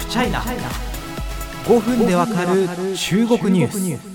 [0.00, 0.40] フチャイナ
[1.66, 2.66] 5分でわかる
[2.96, 4.10] 中国ニュース。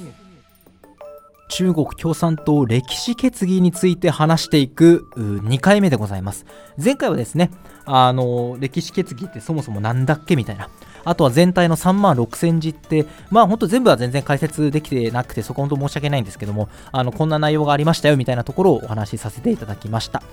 [1.48, 6.48] 中国共産党歴史決議について話していく2回目でございます。
[6.84, 7.52] 前回はですね
[7.86, 10.70] あの歴史決議ってそもそもなんだっけみたいな。
[11.04, 20.24] あとは全体の3万6000字って、まあ本当全部は全然解説できてなくて、そこ本当申し訳ないんですけども、あのこんな内容がありましたよみたいなところをお話しさせていただきました。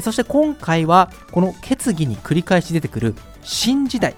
[0.00, 4.14] そして今回は、この決議に繰り返し出てくる新時代。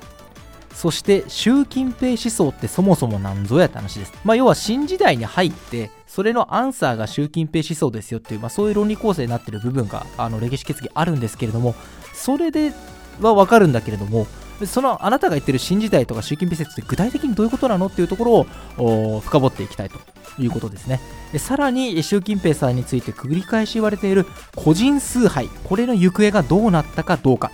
[0.76, 4.12] そして習近平思想ってそもそも何ぞやって話です。
[4.24, 11.74] まあ、要は新時代に入って、それのアンサーが習近平思想ですよっていう、まあ、そういう論理構成になってる部分があの歴史決議あるんですけれども、
[12.12, 12.74] それで
[13.22, 14.26] はわかるんだけれども、
[14.66, 18.46] そのあなたが言ってる新時代とか習近平説って具体的にどういうことなのっていうとこ
[18.78, 19.98] ろを深掘っていきたいと
[20.38, 21.00] いうことですね。
[21.38, 27.50] さらに習近平さんについて繰り返し言われている個人崇拝、これの行方がどうなったかどうか。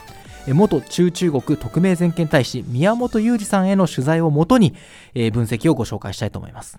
[0.48, 4.74] 元中中国特命全権大使宮本裕二さんへの取材をもとに、
[5.14, 6.78] え分析をご紹介したいと思います。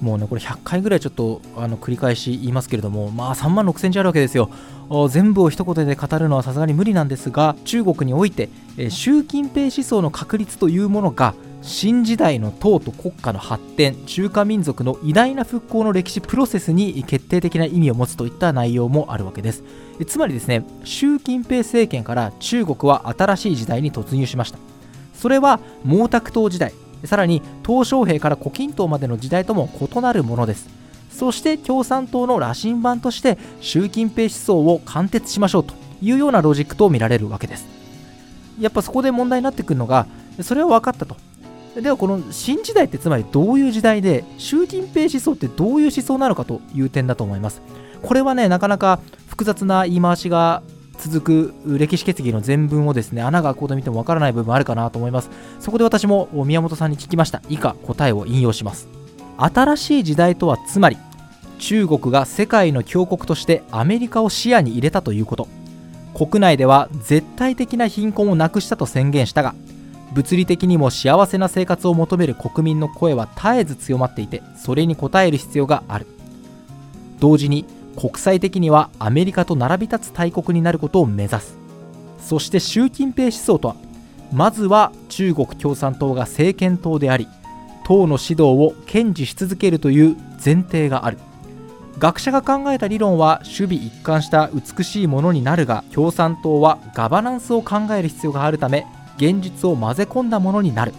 [0.00, 4.50] もうねこれ100回ぐらいちょっとあの繰り返し言いますけれどもまあ3万6センチあるわけですよ。
[5.10, 8.48] 全部を一言で語るのはさすがに無理なんですが中国において
[8.88, 19.64] 習近平思想の確立というものが新時代の党と国家の発展中華民族の偉大な復興の歴史プロセスに決定的な意味を持つといった内容もあるわけです。
[20.06, 24.58] つまりですね習近平政権から中国は新しい時代に突入しました。
[25.14, 26.72] それは毛沢東時代
[27.04, 30.68] さらに鄧小平から胡錦涛までの時代とも異なるものです。
[31.10, 37.66] そして共産党の羅針盤として習近平思想を貫徹しましょうというようなロジックと見られるわけです。
[38.60, 40.06] やっぱそこで問題になってくるのが
[40.40, 41.16] それは分かったと。
[41.82, 47.62] ではこの新時代ってつまりどういう時代で習近平思想ってどういう思想なのかという点だと思います。
[48.02, 50.62] これはねなかなか複雑な言い回しが
[50.98, 55.30] 続く歴史決議の全文をですね穴が開くほど見てもわからない部分あるかなと思います。
[55.60, 57.42] そこで私も宮本さんに聞きました。
[57.48, 58.88] 以下答えを引用します。
[59.36, 60.96] 新しい時代とはつまり
[61.60, 65.46] 中国が世界の強国としてアメリカを視野に入れたということ。
[66.14, 69.54] 国内では絶対的な貧困をなくしたと宣言したが
[70.12, 76.06] 物理的にも幸せな生活を求める国民の声は絶えず強まっていてそれに応える必要がある。
[77.20, 77.64] 同時に
[77.96, 81.58] 国際的にはアメリカと並び立つ大国になることを目指す。
[82.20, 83.76] そして習近平思想とは
[84.32, 87.26] まずは中国共産党が政権党であり
[87.86, 91.18] 党の指導を堅持し続けるという前提がある。
[91.98, 98.86] 学者が考えた理論は守備一貫した美しいものになるが共産党はガバナンスを考える必要があるため
[99.18, 100.94] 現実を混ぜ込んだものになる。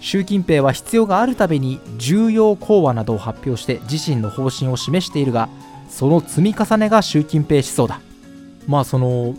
[0.00, 5.50] 習近平は必要があるたびに重要講話などを発表して自身の方針を示しているが
[5.90, 8.00] その積み重ねが習近平思想だ。
[8.66, 9.34] まあその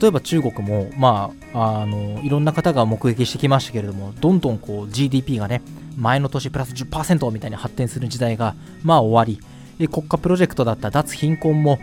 [0.00, 5.62] 例えば中国もまああのいろんな方が目撃してきましたけれどもどんどんこう GDP がね
[5.96, 8.54] 前の年プラス10%みたいに発展する時代が
[8.84, 9.44] まあ終わり。
[9.88, 11.78] 国家プロジェクトだった脱貧困も、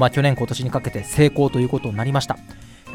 [0.00, 2.36] まあ、去年今年にかけて成功ということになりました。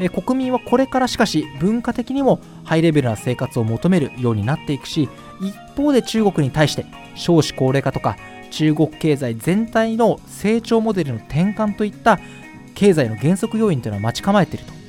[0.00, 5.08] え国民はこれからしかし文化的にもハイレベルな生活を求めるようになっていくし
[5.40, 8.16] 一方で中国に対して少子高齢化とか
[8.50, 12.18] 中国経済全体の成長モデルの転換といった
[12.74, 14.82] 経済の減速要因というのは待ち構えていると。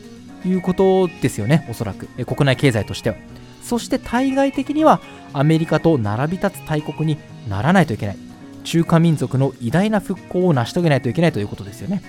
[0.46, 2.08] いうことですよねおそらく。
[2.25, 3.16] 国内経済としては。
[3.62, 5.00] そして対外的には
[5.31, 7.18] アメリカと並び立つ大国に
[7.50, 8.18] ならないといけない。
[8.66, 12.02] 中華民族の偉大な復興を成し遂げないといけないということですよね。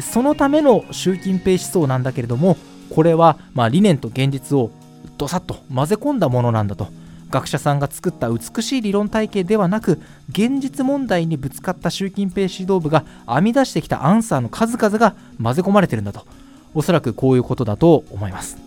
[0.00, 2.56] そのための習近平思想なんだけれども
[2.90, 4.70] これはま理念と現実を
[5.18, 6.88] どさっと混ぜ込んだものなんだと。
[7.28, 16.24] 学者さんが作った美しい理論体系ではなく現実問題にぶつかった習近平指導部が編み出してきたアンサーの数々が混ぜ込まれてるんだと。
[16.72, 18.58] おそらくこういうことだと思います。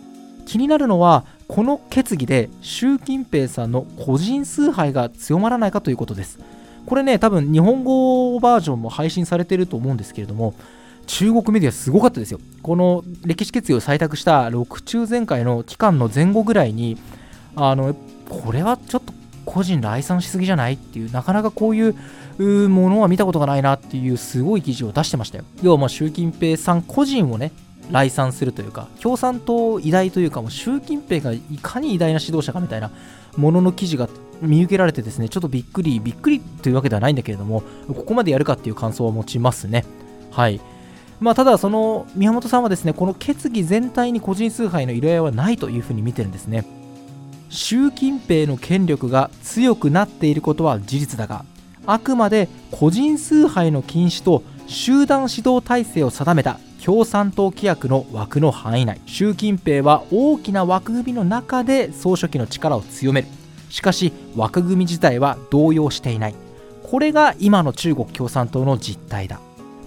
[0.46, 6.40] 気になるのはこの決議で習近平さんの個人崇拝が強まらないかということです。
[6.86, 10.56] これね多分日本語バージョンも配信されてると思うんですけれども
[11.10, 12.40] 中国メディアすごかったですよ。
[12.62, 17.00] この歴史決議を採択した6中全会の期間の前後ぐらいに
[17.56, 17.96] あの
[18.30, 19.12] これはちょっと
[19.44, 25.46] 個人来賛しすぎじゃないっていうなかなかこういうものは見たことがないなっていうすごい記事を出してましたよ。
[25.64, 27.54] 要はまあ習近平さん個人をね
[27.90, 32.92] 来賛するというか共産党偉大というかもう習近平がいかに偉大な指導者かみたいな
[33.36, 34.08] ものの記事が
[34.44, 39.86] 見受けられてですねちょっとびっくりびっくりというわけではないんだけれどもここまでやるかっていう感想を持ちますね。
[40.30, 40.62] はい。
[41.20, 46.66] まあ、ただ、その宮本さんはですねこの決議全体に個人崇拝の依頼はないというふうに見てるんですね。
[47.50, 51.46] 習近平の権力が強くなっていることは事実だが
[51.88, 59.02] あくまで個人崇拝の禁止と集団指導体制を定めた共産党規約の枠の範囲内。
[59.06, 63.28] 習近平は大きな枠組みの中で総書記の力を強める。
[63.70, 66.36] しかし枠組み自体は動揺していない。
[66.84, 69.40] これが今の中国共産党の実態だ。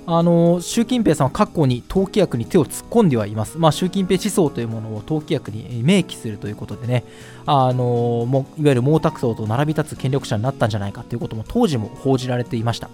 [0.04, 7.04] あの習近平さんは過去に党規約に手を突っ込んではいます、まあ、習近平思想というものを党規約に明記するということでね、
[7.46, 12.90] あのもういわゆる毛沢東と並び立つ権力者になったんじゃないかということも当時も報じられていました。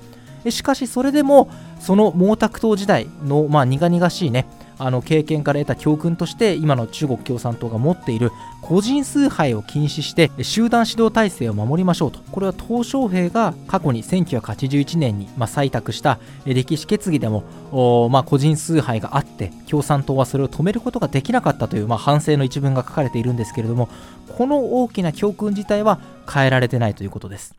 [0.51, 1.51] しかしそれでも
[1.81, 4.47] その毛沢東時代の、まあ、苦々しいね
[4.79, 8.31] あの経験から得た教訓として今の中国共産党が持っている
[8.63, 23.89] 個人崇拝を禁止して集団指導体制を守りましょうとこれは鄧小平が過去に1981年に、まあ、採択した歴史決議でも、まあ、個人崇拝があって共産党はそれを止めることができなかったという、まあ、反省の一文が書かれているんですけれども
[24.37, 25.99] この大きな教訓自体は
[26.33, 27.55] 変えられてないということです。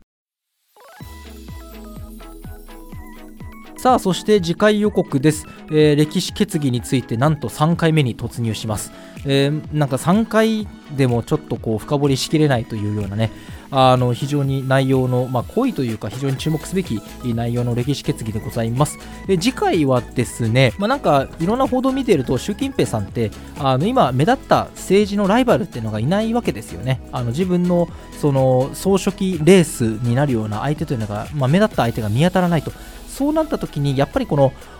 [3.80, 8.92] さあそして次回予告です、えー、歴史決議についてなんと3回目に突入します、
[9.24, 13.30] えー、なんか3回でもちょっとこう深掘りしきれないというようなね
[13.70, 18.98] あの非常に内容の、まあ、濃いというか非常に注目すべき内容の歴史決議でございます。
[19.28, 27.00] え次回はですね、まあ、なんかいろんな報道を見ていると習近平さんってあの今目立った政治のライバルっていうのがいないわけですよね。
[27.12, 27.88] あの自分の
[28.20, 32.72] その総書記レースになるような相手というのが、まあ、目立った相手が見当たらないと。
[33.20, 34.34] そうなった時にやっぱりこ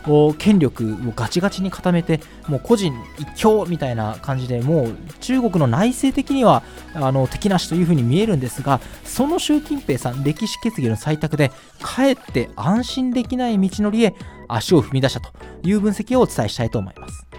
[0.06, 6.62] の権力をガチガチに固めてもう個人一強みたいな感じでもう中国の内政的には
[6.94, 11.52] あの敵なしというふうに見えるんですがその習近平さん歴史決議の採択で
[11.82, 14.14] かえって安心できない道のりへ
[14.48, 15.32] 足を踏み出したと
[15.62, 17.29] いう分析をお伝えしたいと思います。